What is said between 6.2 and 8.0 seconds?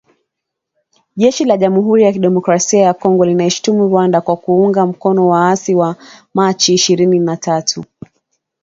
Machi ishirini na tatu